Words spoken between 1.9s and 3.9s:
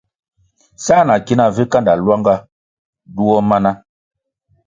lwanga duo mana.